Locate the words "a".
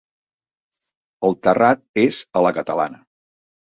2.41-2.47